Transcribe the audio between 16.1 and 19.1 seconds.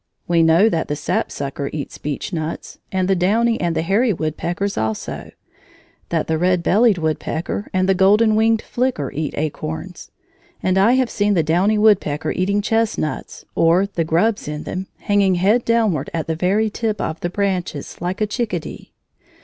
at the very tip of the branches like a chickadee.